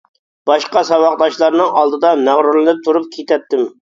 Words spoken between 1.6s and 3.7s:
ئالدىدا مەغرۇرلىنىپ تۇرۇپ كېتەتتىم.